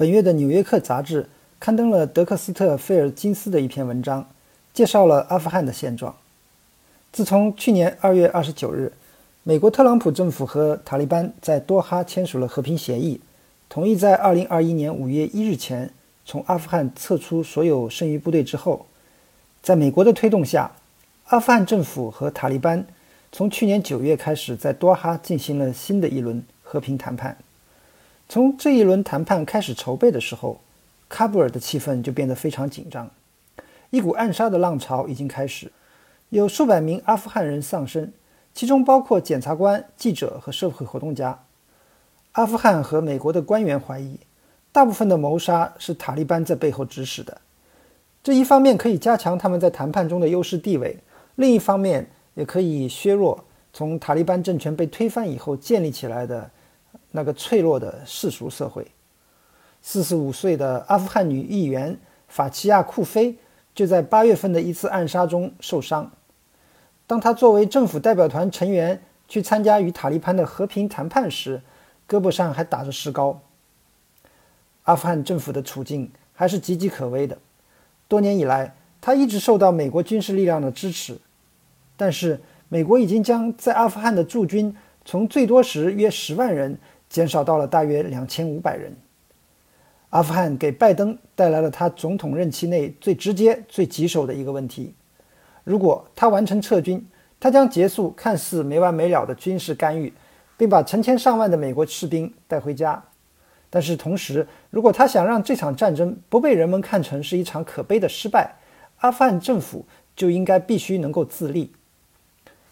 [0.00, 4.26] 本月的《纽约客》杂志刊登了德克斯特·菲尔金斯的一篇文章，
[4.72, 6.16] 介绍了阿富汗的现状。
[7.12, 8.94] 自从去年二月二十九日，
[9.42, 13.20] 美国特朗普政府和塔利班在多哈签署了和平协议，
[13.68, 15.90] 同意在二零二一年五月一日前
[16.24, 18.86] 从阿富汗撤出所有剩余部队之后，
[19.60, 20.72] 在美国的推动下，
[21.26, 22.86] 阿富汗政府和塔利班
[23.30, 27.36] 从去年九月开始在多哈进行了新的一轮和平谈判。
[28.30, 30.60] 从这一轮谈判开始筹备的时候，
[31.10, 33.10] 喀布尔的气氛就变得非常紧张，
[33.90, 35.72] 一股暗杀的浪潮已经开始，
[36.28, 38.12] 有数百名阿富汗人丧生，
[38.54, 41.40] 其中包括检察官、记者和社会活动家。
[42.30, 44.20] 阿富汗和美国的官员怀疑，
[44.70, 47.40] 大部分的谋杀是塔利班在背后指使的。
[48.22, 50.96] 这一方面可以加强他们在谈判中的优势地位，
[51.34, 56.48] 另一方面也可以削弱从塔利班政权被推翻以后建立起来的
[57.12, 58.86] 那个脆弱的世俗社会。
[59.82, 63.36] 四十五岁的阿富汗女议员法奇亚·库菲
[63.74, 66.10] 就在八月份的一次暗杀中受伤。
[67.06, 71.62] 当她作为政府代表团成员去参加与塔利班的和平谈判时，
[72.08, 73.40] 胳膊上还打着石膏。
[74.82, 77.38] 阿富汗政府的处境还是岌岌可危的。
[78.06, 81.18] 多年以来，他一直受到美国军事力量的支持，
[81.96, 86.78] 但是美国已经将在阿富汗的驻军从最多时约十万人
[87.10, 88.96] 减少到了大约两千五百人。
[90.08, 94.94] 阿富汗给拜登带来了他总统任期内最直接、最棘手的一个问题：
[95.62, 97.06] 如果他完成撤军，
[97.38, 100.12] 他将结束看似没完没了的军事干预，
[100.56, 103.04] 并把成千上万的美国士兵带回家。
[103.68, 108.56] 但是同时，如果他想让这场战争不被人们看成是一场可悲的失败，
[108.98, 109.86] 阿富汗政府
[110.16, 111.72] 就应该必须能够自立。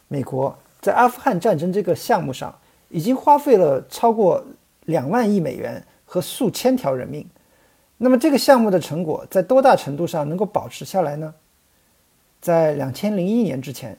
[0.09, 2.59] 美国在阿富汗战争这个项目上
[2.89, 4.45] 已经花费了超过
[4.87, 7.27] 两万亿美元和数千条人命。
[7.97, 11.35] 那么这个项目的成果在多大程度上能够保持下来呢？
[12.41, 13.99] 在两千零一年之前，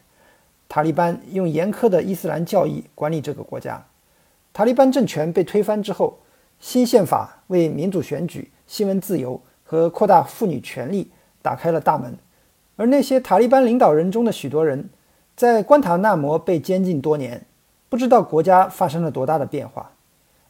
[0.67, 3.85] 塔利班用严苛的伊斯兰教义管理这个国家。
[4.53, 6.19] 塔利班政权被推翻之后。
[6.61, 11.09] 新宪法为民主选举、新闻自由和扩大妇女权利
[11.41, 12.17] 打开了大门，
[12.75, 14.89] 而那些塔利班领导人中的许多人，
[15.37, 17.45] 在关塔那摩被监禁多年，
[17.89, 19.91] 不知道国家发生了多大的变化，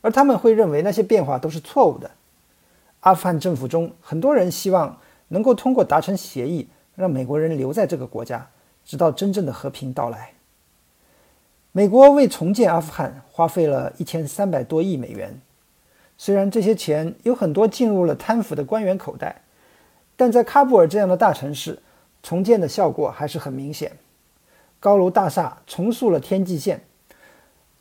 [0.01, 2.11] 而他们会认为那些变化都是错误的。
[2.99, 4.97] 阿富汗政府中很多人希望
[5.29, 8.49] 能够通过达成协议，让美国人留在这个国家，
[8.83, 10.33] 直到真正的和平到来。
[11.71, 15.39] 美国为重建阿富汗花费了一千三百多亿美元。
[16.17, 19.43] 虽然这些钱有很多进入了贪腐的官员口袋，
[20.17, 21.79] 但在喀布尔这样的大城市，
[22.21, 23.93] 重建的效果还是很明显。
[24.81, 26.81] 高楼大厦重塑了天际线，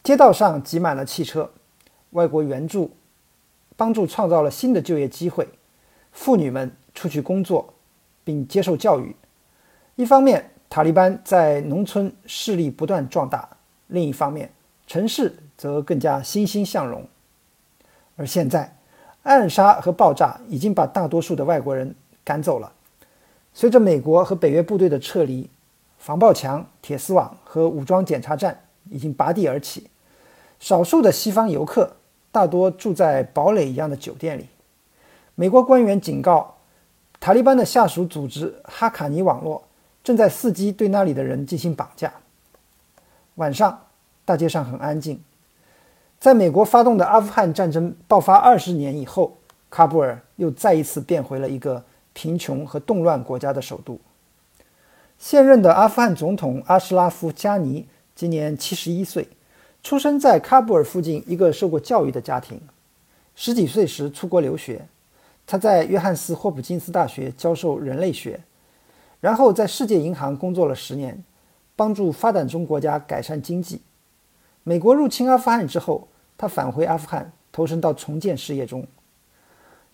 [0.09, 1.51] 街道上挤满了汽车，
[2.13, 2.93] 外国援助
[3.77, 5.47] 帮助创造了新的就业机会，
[6.13, 7.75] 妇女们出去工作
[8.25, 9.15] 并接受教育。
[9.97, 13.55] 一方面，塔利班在农村势力不断壮大；
[13.89, 14.51] 另一方面，
[14.87, 17.07] 城市则更加欣欣向荣。
[18.17, 18.79] 而现在，
[19.25, 21.95] 暗杀和爆炸已经把大多数的外国人
[22.25, 22.73] 赶走了。
[23.53, 25.51] 随着美国和北约部队的撤离，
[25.99, 29.91] 防爆墙、铁丝网和武装检查站已经拔地而起。
[30.61, 31.97] 少数的西方游客
[32.33, 34.47] 大多住在堡垒一样的酒店里。
[35.35, 36.57] 美国官员警告，
[37.21, 39.65] 塔利班的下属组织哈卡尼网络
[40.03, 42.13] 正在伺机对那里的人进行绑架。
[43.37, 43.87] 晚上，
[44.25, 45.23] 大街上很安静。
[46.19, 49.37] 在美国发动的阿富汗战争爆发二十年以后，
[49.71, 54.01] 喀布尔又再一次变回了一个贫穷和动乱国家的首都。
[55.19, 57.87] 现任的阿富汗总统阿什拉夫·加尼
[58.17, 59.29] 今年七十一岁，
[59.89, 62.61] 出生在喀布尔附近一个受过教育的家庭。
[63.35, 64.87] 十几岁时出国留学，
[65.47, 68.39] 他在约翰斯·霍普金斯大学教授人类学，
[69.19, 71.25] 然后在世界银行工作了十年，
[71.75, 73.81] 帮助发展中国家改善经济。
[74.63, 76.07] 美国入侵阿富汗之后，
[76.37, 78.87] 他返回阿富汗，投身到重建事业中。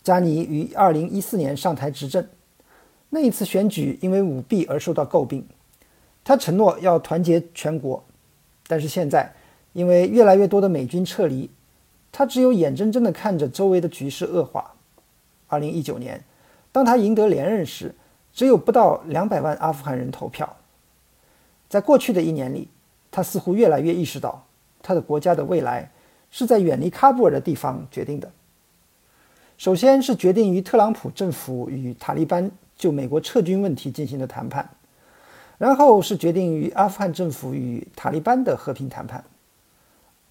[0.02, 2.26] 加尼于二零一四年上台执政，
[3.10, 5.46] 那一次选举因为舞弊而受到诟病。
[6.24, 8.02] 他承诺要团结全国，
[8.66, 9.32] 但是现在
[9.74, 11.50] 因为越来越多的美军撤离，
[12.10, 14.72] 他只有眼睁睁地看着周围的局势恶化。
[15.50, 16.24] 2019年，
[16.72, 17.94] 当他赢得连任时，
[18.32, 20.56] 只有不到200万阿富汗人投票。
[21.68, 22.68] 在过去的一年里，
[23.10, 24.44] 他似乎越来越意识到。
[24.80, 25.90] 他的国家的未来
[26.30, 28.30] 是在远离喀布尔的地方决定的。
[29.56, 34.68] 首先是决定于特朗普政府与塔利班就美国撤军问题进行的谈判，
[35.58, 39.24] 然后是决定于阿富汗政府与塔利班的和平谈判。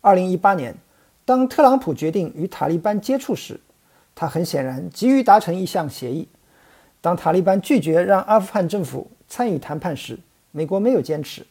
[0.03, 0.75] 二零一八年，
[1.23, 3.61] 当特朗普决定与塔利班接触时，
[4.13, 6.27] 他很显然急于达成一项协议。
[6.99, 10.19] 当塔利班拒绝让阿富汗政府参与谈判时，
[10.51, 11.47] 美国没有坚持。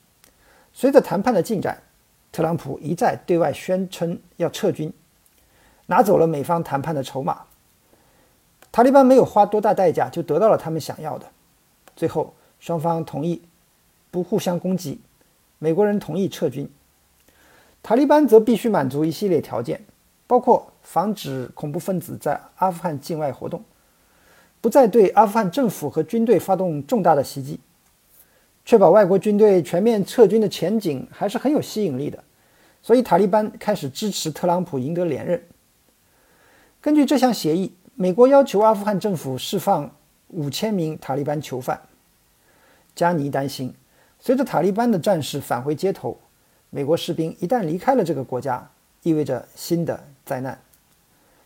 [0.74, 1.82] 随着谈判的进展，
[2.30, 4.92] 特朗普一再对外宣称要撤军，
[5.86, 7.44] 拿走了美方谈判的筹码。
[8.70, 11.26] 塔利班没有花多大代价就得到了他们想要的。
[11.96, 13.40] 最后，双方同意
[14.10, 15.00] 不互相攻击，
[15.58, 16.70] 美国人同意撤军，
[17.82, 19.84] 塔利班则必须满足一系列条件，
[20.26, 23.62] 包括防止恐怖分子在阿富汗境外活动，
[24.60, 27.58] 不再对阿富汗政府和军队发动重大的袭击。
[28.64, 32.22] 确保外国军队全面撤军的前景还是很有吸引力的，
[32.80, 35.42] 所以塔利班开始支持特朗普赢得连任。
[36.80, 39.90] 根据这项协议，美国要求阿富汗政府释放
[40.28, 41.82] 五千名塔利班囚犯。
[42.94, 43.74] 加尼担心，
[44.20, 46.16] 随着塔利班的战士返回街头，
[46.74, 48.66] 美国士兵一旦离开了这个国家，
[49.02, 50.58] 意味着新的灾难。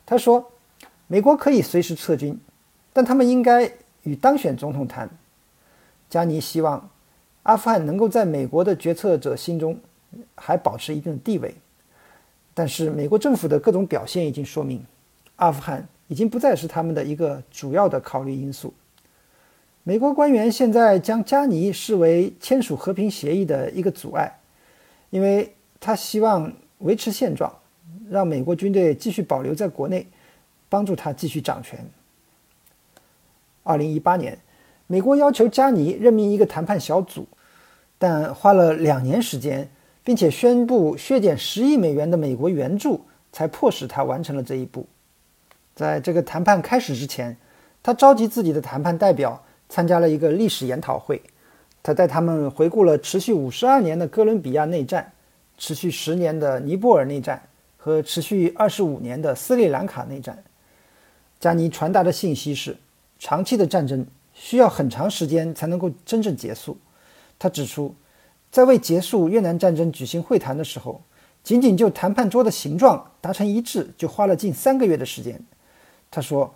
[0.07, 0.53] 他说
[1.09, 2.39] ：“美国可以随时撤军，
[2.93, 3.69] 但他们应该
[4.05, 5.11] 与当选总统谈。”
[6.09, 6.89] 加尼希望。
[7.43, 9.79] 阿富汗能够在美国的决策者心中
[10.35, 11.55] 还保持一定的地位，
[12.53, 14.85] 但是美国政府的各种表现已经说明，
[15.37, 18.75] 阿富汗已经不再是他们的一个主要的考虑因素。
[19.85, 24.41] 美国官员现在将加尼视为签署和平协议的一个阻碍，
[25.11, 27.53] 因为他希望维持现状，
[28.11, 30.07] 让美国军队继续保留在国内，
[30.69, 31.79] 帮助他继续掌权。
[33.63, 34.39] 二零一八年，
[34.87, 37.27] 美国要求加尼任命一个谈判小组。
[37.99, 39.71] 但花了两年时间，
[40.05, 43.01] 并且宣布削减十亿美元的美国援助，
[43.33, 44.87] 才迫使他完成了这一步。
[45.75, 47.35] 在这个谈判开始之前，
[47.83, 51.23] 他召集自己的谈判代表参加了一个历史研讨会。
[51.87, 55.13] 他带他们回顾了持续五十二年的哥伦比亚内战、
[55.57, 57.41] 持续十年的尼泊尔内战
[57.77, 60.43] 和持续二十五年的斯里兰卡内战。
[61.39, 62.77] 加尼传达的信息是：
[63.21, 64.05] 长期的战争
[64.35, 66.77] 需要很长时间才能够真正结束。
[67.39, 67.95] 他指出，
[68.51, 71.01] 在为结束越南战争举行会谈的时候，
[71.45, 75.41] 仅仅就谈判桌的形状达成一致，就花了近三个月的时间。
[76.11, 76.53] 他说，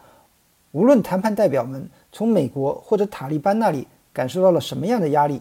[0.73, 3.87] 无论谈判代表们从美国或者塔利班那里
[4.21, 5.41] 感受到了什么样的压力，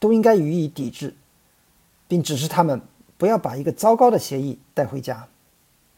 [0.00, 1.14] 都应该予以抵制，
[2.08, 2.80] 并指示他们
[3.16, 5.28] 不要把一个糟糕的协议带回家。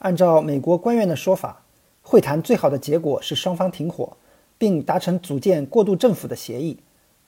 [0.00, 1.62] 按照美国官员的说法，
[2.02, 4.18] 会谈最好的结果是双方停火，
[4.58, 6.80] 并达成组建过渡政府的协议。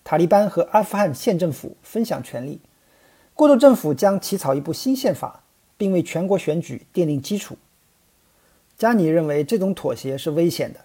[0.05, 2.61] 塔利班和阿富汗县政府分享权力，
[3.32, 5.43] 过渡政府将起草一部新宪法，
[5.79, 7.56] 并为全国选举奠定基础。
[8.76, 10.81] 加尼认为这种妥协是危险的。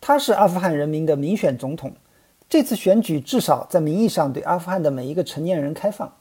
[0.00, 1.92] 他是阿富汗人民的民选总统，
[2.50, 6.12] 这次选举至少在名义上对阿富汗的每一个成年人开放。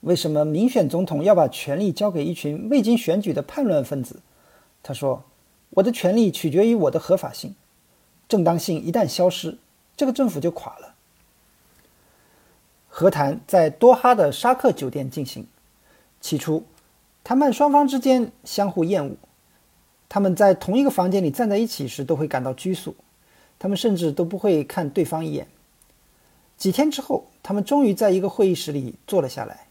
[0.00, 4.20] 为什么民选总统要把权力交给一群未经选举的叛乱分子？
[4.82, 5.24] 他说
[5.70, 7.54] ：“我的权力取决于我的合法性，
[8.28, 9.56] 正当性一旦消失，
[9.96, 10.94] 这个政府就垮了。”
[12.88, 15.46] 和谈在多哈的沙克酒店进行。
[16.20, 16.64] 起初，
[17.24, 19.16] 谈判双方之间相互厌恶，
[20.10, 22.94] 他们在同一个房间里站在一起时都会感到拘束，
[23.58, 25.48] 他们甚至都不会看对方一眼。
[26.56, 29.66] 几天之后，他们终于在一个会议室里坐了下来。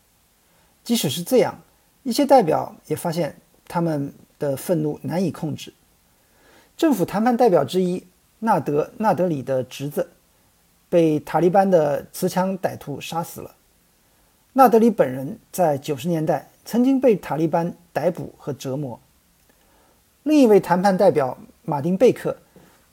[0.83, 1.59] 即使是这样，
[2.03, 3.35] 一些代表也发现
[3.67, 5.73] 他们的愤怒难以控制。
[6.75, 8.03] 政府谈判代表之一
[8.39, 10.09] 纳德·纳德里的侄子。
[10.89, 13.55] 被塔利班的持枪歹徒杀死了。
[14.51, 18.99] 纳德里本人在九十年代曾经被塔利班逮捕和折磨。
[20.23, 22.35] 另一位谈判代表马丁贝克，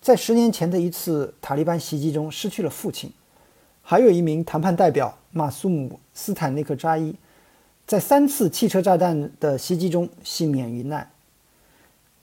[0.01, 3.13] 在十年前的一次塔利班袭击中失去了父亲。
[3.91, 7.15] 还有一名谈判代表马苏姆斯坦内克扎伊，
[7.87, 11.11] 在三次汽车炸弹的袭击中幸免于难。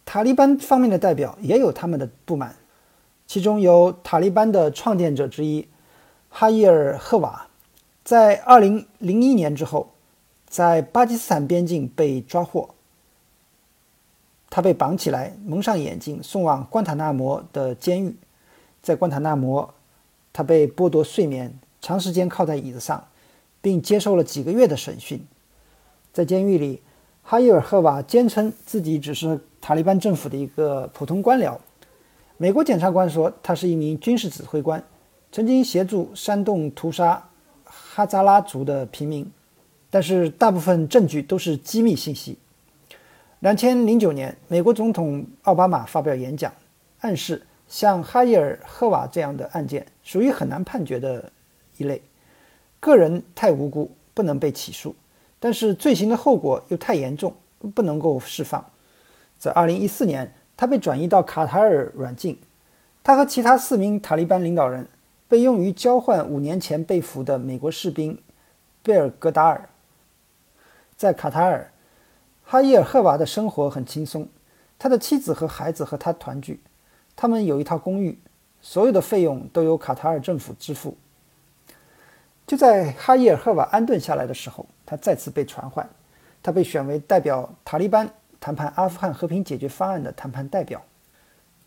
[0.05, 2.55] 塔利班方面的代表也有他们的不满。
[3.25, 5.67] 其中有塔利班的创建者之一
[6.29, 7.48] 哈伊尔·赫瓦，
[8.03, 9.89] 在2001年之后，
[10.48, 12.75] 在巴基斯坦边境被抓获。
[14.51, 18.15] 他被绑起来，蒙上眼睛，送往关塔那摩的监狱。
[18.84, 19.74] 在关塔那摩，
[20.35, 23.07] 他被剥夺睡眠，长时间靠在椅子上，
[23.61, 25.25] 并接受了几个月的审讯。
[26.11, 26.81] 在监狱里，
[27.23, 31.57] 哈伊尔·赫瓦坚称自己只是塔利班政府的一个普通官僚。
[32.35, 34.83] 美国检察官说，他是一名军事指挥官，
[35.31, 37.29] 曾经协助煽动屠杀
[37.63, 39.31] 哈扎拉族的平民，
[39.89, 42.37] 但是大部分证据都是机密信息。
[43.39, 46.51] 两千零九年，美国总统奥巴马发表演讲，
[46.99, 51.31] 暗示像哈伊尔·赫瓦这样的案件属于很难判决的
[51.77, 52.01] 一类，
[52.79, 54.95] 个人太无辜不能被起诉，
[55.39, 57.36] 但是罪行的后果又太严重，
[57.74, 58.63] 不能够释放。
[59.38, 60.34] 在二零一四年。
[60.57, 62.39] 他被转移到卡塔尔软禁。
[63.03, 64.88] 他和其他四名塔利班领导人
[65.27, 68.17] 被用于交换五年前被俘的美国士兵
[68.81, 69.67] 贝尔格达尔。
[70.95, 71.74] 在卡塔尔，
[72.45, 74.29] 哈伊尔赫瓦的生活很轻松，
[74.79, 76.62] 他的妻子和孩子和他团聚。
[77.15, 78.17] 他们有一套公寓，
[78.62, 80.95] 所有的费用都由卡塔尔政府支付。
[82.45, 85.89] 就在哈伊尔赫瓦安顿下来的时候，他再次被传唤，
[86.43, 90.81] 他被选为代表塔利班谈判阿富汗和平解决方案的谈判代表。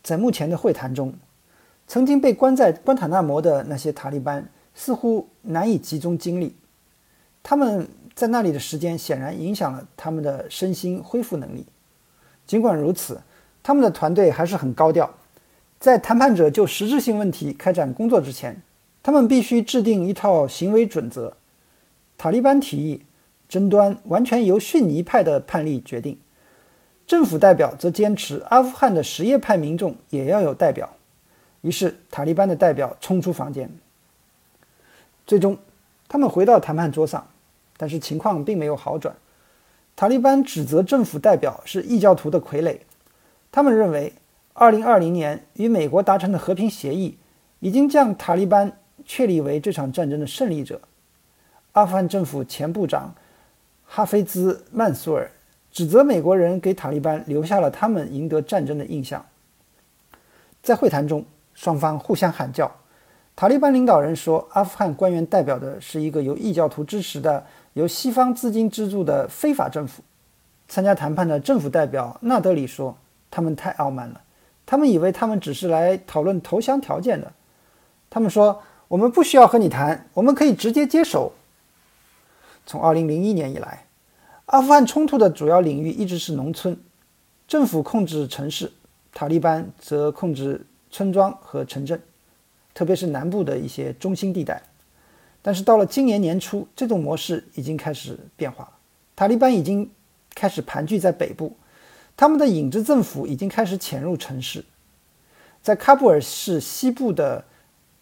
[0.02, 1.12] 在目前的会谈中，
[1.86, 6.56] 曾经被关在关塔那摩的那些塔利班似乎难以集中精力，
[7.42, 7.88] 他们。
[8.18, 11.64] 在那里的时间显然影响了他们的身心恢复能力。
[12.48, 13.20] 尽管如此，
[13.62, 15.08] 他们的团队还是很高调。
[15.78, 18.62] 在谈判者就实质性问题开展工作之前，
[19.02, 21.36] 他们必须制定一套行为准则。
[22.16, 23.02] 塔利班提议，
[23.48, 26.18] 争端完全由逊尼派的判例决定。
[27.06, 30.90] 政府代表则坚持，阿富汗的什叶派民众也要有代表。
[31.60, 33.70] 于是，塔利班的代表冲出房间。
[35.26, 35.58] 最终，
[36.08, 37.26] 他们回到谈判桌上。
[37.80, 39.14] 但是情况并没有好转，
[39.94, 42.76] 塔利班指责政府代表是异教徒的傀儡。
[43.52, 44.12] 他们认为
[44.58, 47.16] ，2020年与美国达成的和平协议
[47.60, 50.80] 已经将塔利班确立为这场战争的胜利者。
[51.72, 53.14] 阿富汗政府前部长
[53.84, 55.30] 哈菲兹·曼苏尔
[55.70, 59.24] 指责美国人给塔利班留下了他们赢得战争的印象。
[60.62, 61.24] 在会谈中，
[61.54, 62.70] 双方互相喊叫。
[63.36, 67.46] 塔利班领导人说，阿富汗官员代表的是一个由异教徒支持的。
[67.74, 70.02] 由西方资金资助的非法政府，
[70.66, 72.96] 参加谈判的政府代表纳德里说
[73.30, 74.20] ：“他们太傲慢了，
[74.70, 77.32] 他们以为他们只是来讨论投降条件的。
[78.10, 81.32] 他们说，我们不需要和你谈，我们可以直接接手。”
[82.66, 83.86] 从2001年以来，
[84.44, 86.78] 阿富汗冲突的主要领域一直是农村，
[87.46, 88.70] 政府控制城市，
[89.14, 91.98] 塔利班则控制村庄和城镇，
[92.74, 94.62] 特别是南部的一些中心地带。
[95.40, 98.70] 但是到了今年年初，这种模式已经开始变化，
[99.16, 99.90] 塔利班已经
[100.34, 101.56] 开始盘踞在北部，
[102.18, 104.64] 他们的影子政府已经开始潜入城市。
[105.62, 107.44] 在喀布尔市西部的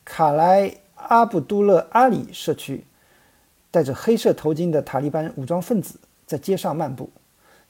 [0.07, 2.87] 卡莱阿卜杜勒阿里社区，
[3.71, 7.11] 戴着黑色头巾的塔利班武装分子在街上漫步，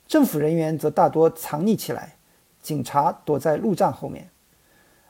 [0.06, 2.14] 政府人员则大多藏匿起来，
[2.62, 4.30] 警察躲在路障后面，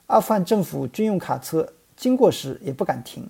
[0.06, 3.28] 阿富汗政府军用卡车经过时也不敢停。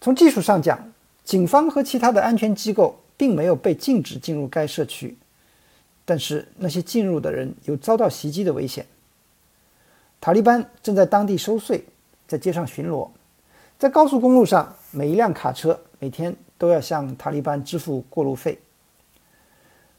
[0.00, 0.90] 从技术上讲，
[1.22, 5.18] 警方和其他的安全机构并没有被禁止进入该社区，
[6.08, 8.86] 但是那些进入的人有遭到袭击的危险。
[10.22, 11.84] 塔利班正在当地收税，
[12.26, 13.10] 在街上巡逻，
[13.78, 18.58] 在高速公路上，每一辆卡车每天都要向塔利班支付过路费。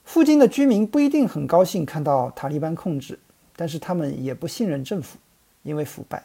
[0.03, 3.19] 附近的居民不一定很高兴看到塔利班控制，
[3.55, 5.19] 但是他们也不信任政府，
[5.61, 6.23] 因为腐败。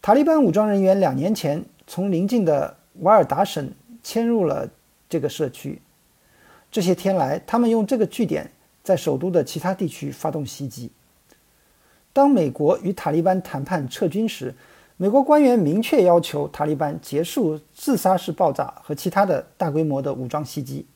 [0.00, 1.64] 塔利班武装人员两年前。
[1.92, 4.70] 从邻近的瓦尔达省迁入了
[5.08, 5.82] 这个社区。
[6.70, 8.48] 这些天来，他们用这个据点
[8.82, 10.90] 在首都的其他地区发动袭击。
[12.12, 14.54] 当美国与塔利班谈判撤军时，
[14.96, 20.86] 美国官员明确要求塔利班结束自杀式爆炸和其他的大规模的武装袭击。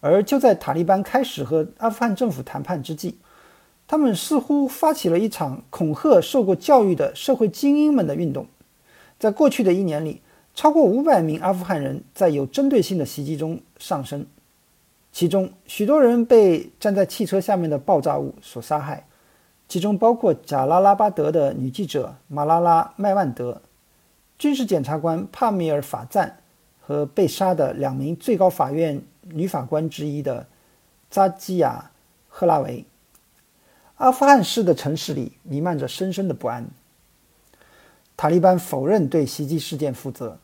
[0.00, 3.18] 而就在塔利班开始和阿富汗政府谈判之际，
[3.86, 8.46] 他们似乎发起了一场恐吓受过教育的社会精英们的运动。
[9.20, 10.22] 在过去的一年里，
[10.54, 14.26] 超过五百名阿富汗人在有针对性的袭击中丧生，
[15.12, 19.06] 其中许多人被站在汽车下面的爆炸物所杀害，
[19.68, 23.60] 其中包括贾拉拉巴德的女记者马拉拉·麦万德、
[24.38, 26.38] 军事检察官帕米尔·法赞
[26.80, 30.46] 和被杀的两名最高法院女法官之一的
[31.10, 31.90] 扎基亚·
[32.28, 32.84] 赫拉维。
[33.98, 36.66] 阿富汗市的城市里弥漫着深深的不安。
[38.16, 40.38] 塔利班否认对袭击事件负责，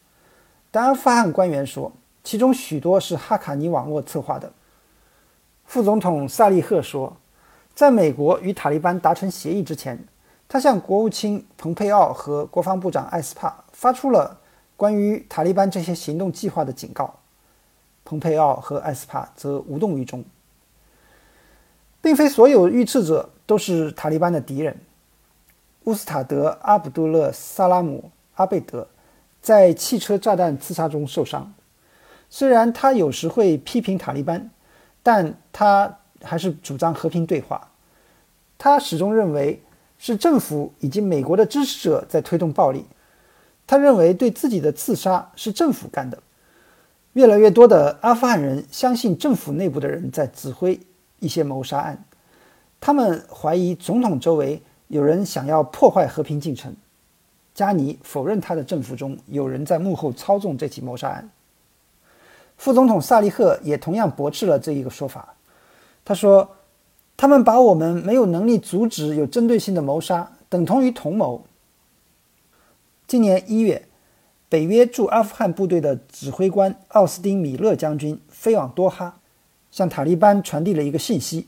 [0.71, 1.91] 但阿富汗官员说，
[2.23, 4.53] 其中许多是哈卡尼网络策划的。
[5.69, 7.15] 副总统萨利赫说，
[7.75, 10.03] 在美国与塔利班达成协议之前，
[10.49, 14.41] 他向国务卿蓬佩奥和国防部长艾斯帕发出了
[14.79, 17.15] 关于塔利班这些行动计划的警告。
[18.03, 20.25] 蓬佩奥和艾斯帕则无动于衷。
[22.01, 24.75] 并非所有遇刺者都是塔利班的敌人。
[25.85, 28.05] 乌斯塔德·阿卜杜勒·萨拉姆·
[28.37, 28.89] 阿贝德
[29.43, 31.53] 在汽车炸弹刺杀中受伤。
[32.31, 34.51] 虽然他有时会批评塔利班，
[35.09, 37.71] 但他还是主张和平对话。
[38.59, 39.63] 他始终认为
[39.97, 42.85] 是政府以及美国的支持者在推动暴力。
[43.67, 46.23] 他认为对自己的刺杀是政府干的。
[47.15, 50.79] 越来越多的阿富汗人相信政府内部的人在指挥
[51.21, 52.05] 一些谋杀案。
[52.79, 56.77] 他们怀疑总统周围有人想要破坏和平进程。
[57.55, 61.31] 加尼否认他的政府中有人在幕后操纵这起谋杀案。
[62.59, 65.35] 副总统萨利赫也同样驳斥了这一个说法。
[66.05, 66.57] 他说
[67.17, 71.45] ：“他们把我们没有能力阻止有针对性的谋杀等同于同谋。”
[73.07, 73.87] 今年一月，
[74.49, 79.21] 北约驻阿富汗部队的指挥官奥斯汀·米勒将军飞往多哈，
[79.71, 81.47] 向塔利班传递了一个信息：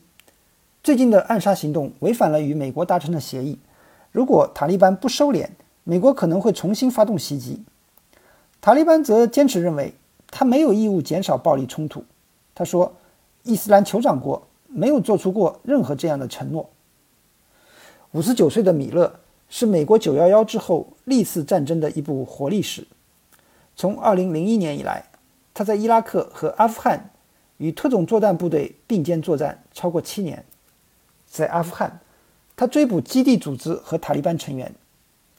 [0.81, 3.59] 最近的暗杀行动违反了与美国达成的协议。
[4.11, 5.49] 如果塔利班不收敛，
[5.83, 7.63] 美国可能会重新发动袭击。
[8.61, 9.93] 塔利班则坚持认为，
[10.31, 12.03] 他没有义务减少暴力冲突。
[12.55, 12.91] 他说
[13.43, 16.69] ：“伊斯兰酋长国没有做出过任何这样的承诺。”
[18.13, 19.19] 五十九岁的米勒
[19.49, 22.87] 是美国九幺幺之后历次战争的一部活历史。
[23.75, 25.05] 从二零零一年以来，
[25.53, 27.09] 他在伊拉克和阿富汗
[27.57, 30.43] 与特种作战部队并肩作战超过七年。
[31.25, 31.99] 在阿富汗，
[32.55, 34.73] 他追捕基地组织和塔利班成员。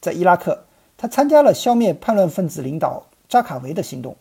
[0.01, 0.65] 在伊拉克，
[0.97, 4.17] 他参加了消灭叛乱分子领导扎卡维的行动。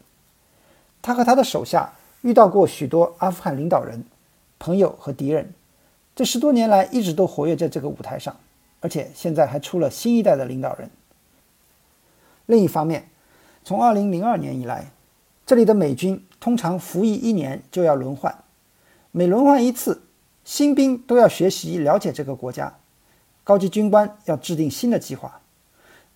[1.02, 4.04] 他和他的手下遇到过许多阿富汗领导人、
[4.60, 5.54] 朋友和敌人，
[6.16, 8.36] 这十多年来一直都活跃在这个舞台上，
[8.80, 10.90] 而且现在还出了新一代的领导人。
[12.46, 13.10] 另一方面，
[13.64, 14.92] 从2002年以来，
[15.46, 18.44] 这里的美军通常服役一年就要轮换，
[19.12, 20.02] 每轮换一次，
[20.44, 22.76] 新兵都要学习了解这个国家，
[23.44, 25.40] 高级军官要制定新的计划。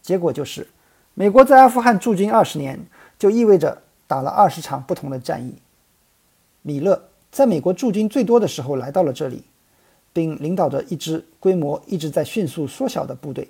[0.02, 0.68] 结果就是，
[1.14, 2.86] 美国在阿富汗驻军二十年，
[3.18, 5.56] 就意味着打了二十场不同的战役。
[6.62, 9.44] 米勒在美国驻军最多的时候来到了这里，
[10.14, 13.50] 并领导着一支规模一直在迅速缩小的部队。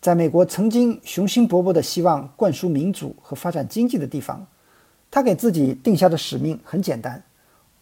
[0.00, 4.46] 在美国曾经雄心勃勃的希望灌输民主和发展经济的地方，
[5.10, 7.22] 他给自己定下的使命很简单：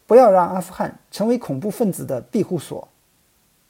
[0.07, 2.89] 不要让阿富汗成为恐怖分子的庇护所。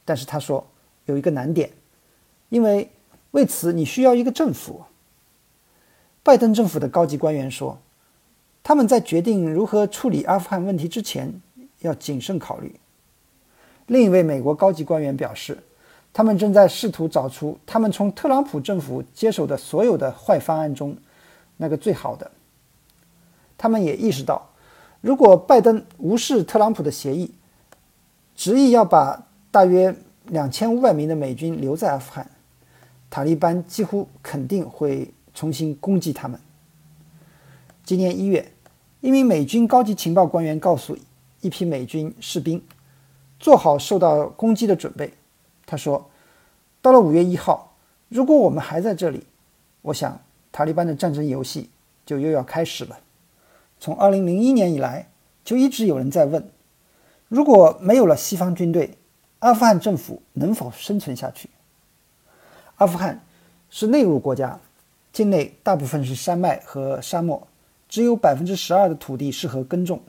[0.05, 0.67] 但是他说
[1.07, 1.71] 有一个难点，
[2.49, 2.91] 因为。
[3.35, 4.85] 为此，你需要一个政府。
[6.25, 7.79] 拜登政府的高级官员说，
[8.63, 11.31] 他们在决定如何处理阿富汗问题之前
[11.81, 12.75] 要谨慎考虑。
[13.89, 15.59] 另一位美国高级官员表示，
[16.15, 20.97] 他们正在试图找出他们从特朗普政府接手的所有的坏方案中
[21.59, 22.31] 那个最好的。
[23.59, 24.51] 他们也意识到，
[25.03, 27.35] 如果拜登无视特朗普的协议，
[28.35, 29.95] 执意要把大约
[30.29, 32.31] 两千五百名的美军留在阿富汗。
[33.11, 36.41] 塔利班几乎肯定会重新攻击他们。
[37.85, 38.53] 今年一月，
[39.01, 40.97] 一名美军高级情报官员告诉
[41.43, 42.63] 一批美军士兵，
[43.39, 45.13] 做好受到攻击的准备。
[45.67, 46.11] 他说
[46.81, 47.77] ：“到了五月一号，
[48.09, 49.27] 如果我们还在这里，
[49.83, 50.19] 我想
[50.53, 51.69] 塔利班的战争游戏
[52.07, 52.99] 就又要开始了。”
[53.81, 55.11] 从二零零一年以来，
[55.45, 56.49] 就一直有人在问：
[57.29, 58.97] 如果没有了西方军队，
[59.41, 61.51] 阿富汗政府能否生存下去？
[62.77, 63.23] 阿富汗
[63.69, 64.59] 是内陆国家，
[65.15, 67.47] 境内大部分是山脉和沙漠，
[67.89, 70.03] 只有百分之十二的土地适合耕种。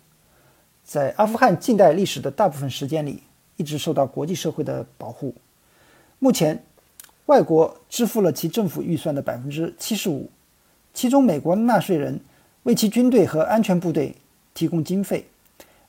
[0.83, 3.21] 在阿富汗近代历史的大部分时间里，
[3.55, 5.35] 一直受到国际社会的保护。
[6.17, 6.63] 目前，
[7.27, 10.27] 外国支付了其政府预算的百分之七十五，
[10.91, 12.19] 其中美国纳税人
[12.63, 14.15] 为其军队和安全部队
[14.55, 15.27] 提供经费，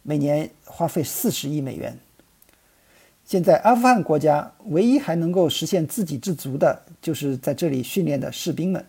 [0.02, 1.98] 每年花费四十亿美元。
[3.24, 8.84] 现在，阿富汗国家唯一还能够实现自给自足的，就是在这里训练的士兵们。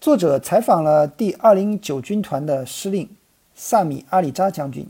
[0.00, 3.06] 作者采访了第二零九军团的司令
[3.54, 4.86] 萨米阿里扎将军。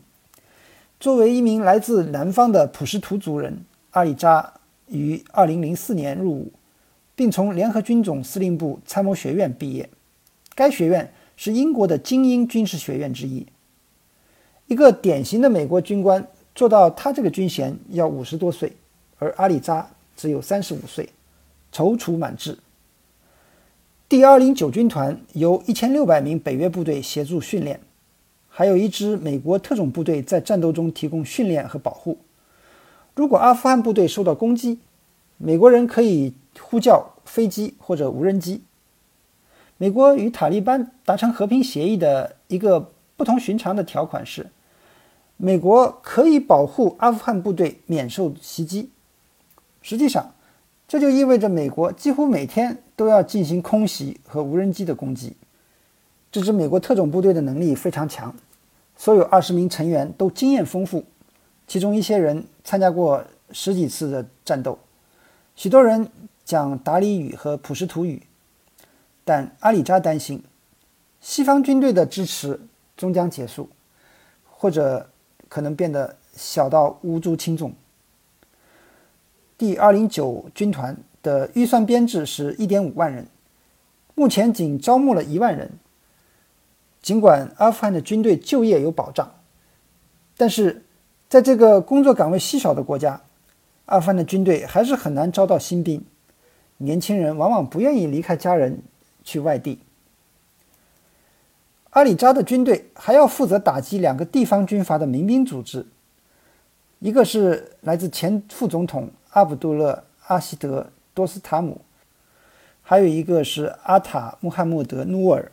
[1.00, 4.52] 作为一名来自南方的普什图族人，阿里扎
[4.86, 6.52] 于二零零四年入伍，
[7.16, 9.90] 并从联合军种司令部参谋学院毕业。
[10.54, 13.44] 该学院是英国的精英军事学院之一。
[14.68, 16.26] 一个典型的美国军官。
[16.52, 18.72] 做到他这个军衔要五十多岁，
[19.18, 21.08] 而阿里扎只有三十五岁，
[21.72, 22.58] 踌躇满志。
[24.10, 27.78] 第二零九军团由一千六百名北约部队协助训练，
[28.48, 32.18] 还有一支美国特种部队在战斗中提供训练和保护。
[33.14, 34.80] 如果阿富汗部队受到攻击，
[35.36, 38.62] 美国人可以呼叫飞机或者无人机。
[39.76, 44.50] 美国与塔利班达成和平协议的一个不同寻常的条款是。
[45.36, 48.90] 美国可以保护阿富汗部队免受袭击。
[49.80, 50.34] 实际上，
[50.90, 55.36] 这就意味着美国几乎每天都要进行空袭和无人机的攻击。
[56.32, 58.34] 这支美国特种部队的能力非常强，
[58.96, 61.04] 所有二十名成员都经验丰富，
[61.68, 64.76] 其中一些人参加过十几次的战斗，
[65.54, 66.10] 许多人
[66.44, 68.24] 讲达里语和普什图语。
[69.24, 70.42] 但阿里扎担心，
[71.20, 72.58] 西方军队的支持
[72.96, 73.70] 终将结束，
[74.50, 75.08] 或者。
[75.48, 77.74] 可能变得小到无足轻重。
[79.60, 83.26] 第二零九军团的预算编制是一点五万人，
[84.14, 85.72] 目前仅招募了一万人。
[87.02, 89.34] 尽管阿富汗的军队就业有保障，
[90.38, 90.82] 但是
[91.28, 93.20] 在这个工作岗位稀少的国家，
[93.84, 96.02] 阿富汗的军队还是很难招到新兵。
[96.78, 98.80] 年轻人往往不愿意离开家人
[99.22, 99.80] 去外地。
[101.90, 105.84] 阿里扎的军队还要负责打击两个地方军阀的民兵组织，
[107.00, 109.92] 一个是来自前副总统阿卜杜勒·
[110.26, 110.80] 阿希德·
[111.14, 111.80] 多斯塔姆，
[112.82, 115.52] 还有一个是阿塔·穆罕默德·努尔。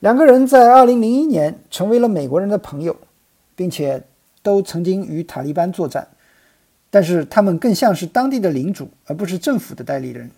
[0.00, 2.94] 两个人在2001年成为了美国人的朋友，
[3.56, 4.04] 并且
[4.42, 6.08] 都曾经与塔利班作战，
[6.90, 10.30] 但是他们更像是当地的领主，而不是政府的代理人。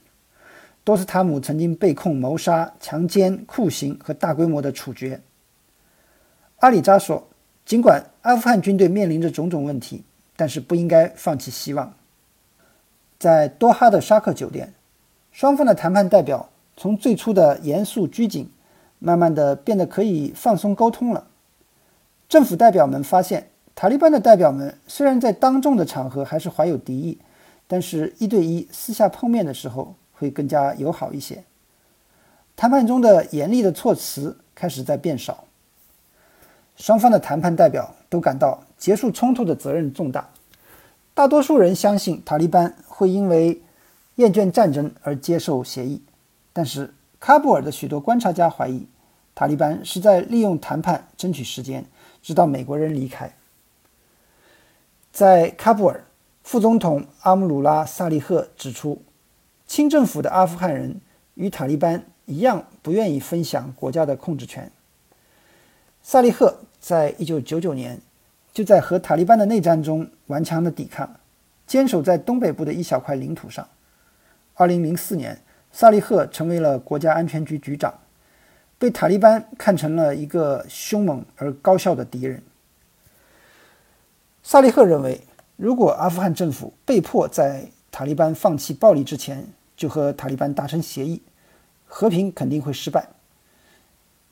[0.83, 5.21] 多斯塔姆曾经被控谋杀、强奸、酷刑和大规模的处决。
[6.61, 7.29] 阿里扎说
[7.67, 10.03] ：“尽管阿富汗军队面临着种种问题，
[10.37, 11.93] 但是不应该放弃希望。”
[13.21, 14.75] 在多哈的沙克酒店，
[15.31, 18.51] 双方的谈判代表从最初的严肃拘谨，
[18.99, 21.29] 慢慢的变得可以放松沟通了。
[22.29, 27.19] 政府代表们发现，塔利班的代表们虽然在当众的场合还是怀有敌意，
[27.69, 29.95] 但是一对一私下碰面的时候。
[30.21, 31.43] 会更加友好一些。
[32.55, 35.45] 谈判中的严厉的措辞开始在变少。
[36.77, 40.29] 双方的谈判代表都感到结束冲突的责任重大。
[41.15, 43.63] 大多数人相信塔利班会因为
[44.17, 46.03] 厌倦战争而接受协议，
[46.53, 48.87] 但是喀布尔的许多观察家怀疑，
[49.35, 51.87] 塔利班是在利用谈判争取时间，
[52.21, 53.35] 直到美国人离开。
[55.11, 56.05] 在喀布尔，
[56.43, 59.01] 副总统阿姆鲁拉·萨利赫指出。
[59.67, 61.01] 清政府的阿富汗人
[61.37, 64.71] 与塔利班一样，不愿意分享国家的控制权。
[66.03, 68.01] 萨利赫在一九九九年
[68.53, 71.20] 就在和塔利班的内战中顽强的抵抗，
[71.71, 73.69] 坚守在东北部的一小块领土上。
[74.55, 77.95] 二零零四年，萨利赫成为了国家安全局局长，
[78.77, 82.43] 被塔利班看成了一个凶猛而高效的敌人。
[84.43, 85.21] 萨利赫认为，
[85.55, 91.23] 如果阿富汗政府被迫在塔利班放弃暴力之前，就和塔利班达成协议，
[91.87, 93.09] 和平肯定会失败。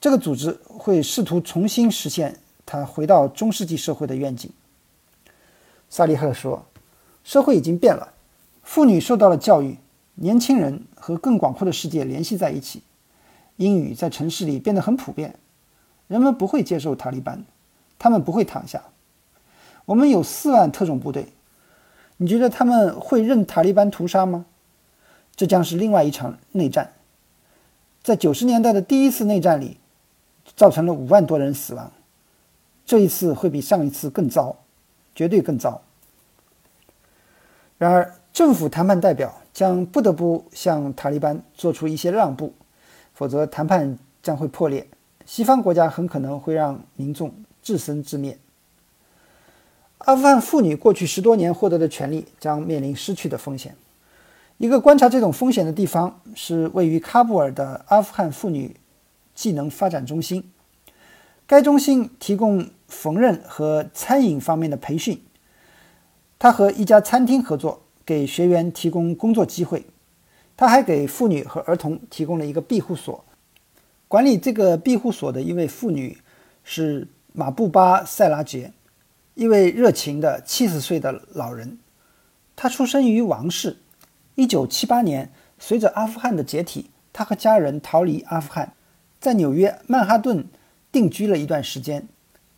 [0.00, 4.50] 这个组织会试图重新实现他回到中世纪社会的愿景。
[5.88, 6.66] 萨利赫说
[7.24, 8.12] ：“社会已经变了，
[8.62, 9.78] 妇女受到了教育，
[10.14, 12.82] 年轻人和更广阔的世界联系在一起。
[13.56, 15.34] 英语在城市里变得很普遍，
[16.06, 17.44] 人们不会接受塔利班，
[17.98, 18.84] 他们不会躺下。
[19.84, 21.32] 我们有四万特种部队，
[22.18, 24.46] 你觉得他们会任塔利班屠杀吗？”
[25.34, 26.92] 这将是另外一场内战。
[28.02, 29.78] 在九十年代的第一次内战里，
[30.56, 31.92] 造成了五万多人死亡。
[32.86, 34.56] 这一次会比上一次更糟，
[35.14, 35.82] 绝对更糟。
[37.78, 42.52] 然而，政府谈判代表将不得不向塔利班做出一些让步，
[43.14, 44.86] 否则谈判将会破裂。
[45.24, 48.36] 西方国家很可能会让民众自生自灭。
[49.98, 53.76] 阿富汗妇女过去十多年获得的权利将面临失去的风险。
[54.56, 58.74] 一个观察这种风险的地方是位于喀布尔的阿富汗妇女
[59.36, 60.50] 技能发展中心。
[61.46, 65.22] 该中心提供缝纫和餐饮方面的培训。
[66.38, 69.86] 他和一家餐厅合作，给学员提供工作机会。
[70.56, 73.24] 他还给妇女和儿童提供了一个庇护所。
[74.06, 76.18] 管理这个庇护所的一位妇女
[76.64, 78.72] 是马布巴·塞拉杰，
[79.34, 81.78] 一位热情的七十岁的老人。
[82.56, 83.78] 他出生于王室。
[84.34, 88.74] 一九七八年，随着阿富汗的解体，他和家人逃离阿富汗，
[89.20, 90.46] 在纽约曼哈顿
[90.90, 92.08] 定居了一段时间。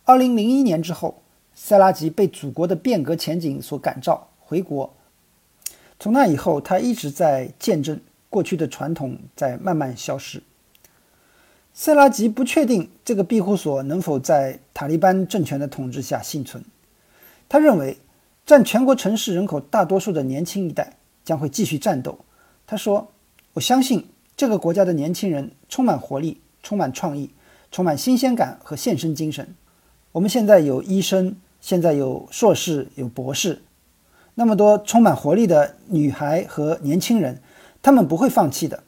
[0.03, 1.20] 二零零一年之后，
[1.63, 4.91] 塞拉吉被祖国的变革前景所感召，回国。
[5.99, 10.41] 从那以后，他一直在见证过去的传统在慢慢消失。
[11.71, 16.65] 塞拉吉不确定这个庇护所能否在塔利班政权的统治下幸存。
[17.47, 17.99] 他认为，
[18.43, 20.97] 占全国城市人口大多数的年轻一代。
[21.23, 22.17] 将会继续战斗，
[22.65, 23.11] 他说
[23.53, 27.29] ：“我相信这个国家的年轻人充满活力、充满创意、
[27.71, 29.53] 充满新鲜感和献身精神。
[30.13, 33.61] 我们现在有医生，现在有硕士、有博士，
[34.35, 37.41] 那么多充满活力的女孩和年轻人，
[37.81, 38.83] 他们不会放弃的。